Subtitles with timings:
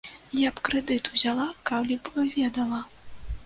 [0.37, 2.85] Я б крэдыт узяла, калі б ведала.